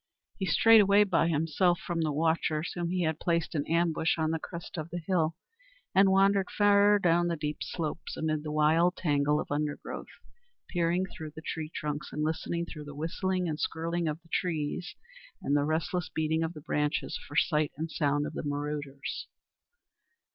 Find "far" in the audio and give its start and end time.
6.49-6.97